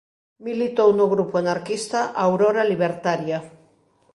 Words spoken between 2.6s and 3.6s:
Libertaria.